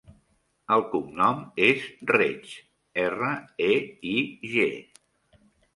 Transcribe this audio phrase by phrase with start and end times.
[0.75, 2.57] El cognom és Reig:
[3.05, 3.31] erra,
[3.71, 3.73] e,
[4.17, 4.19] i,
[4.57, 4.69] ge.